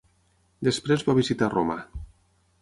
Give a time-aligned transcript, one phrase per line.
[0.67, 1.77] Després va visitar Roma.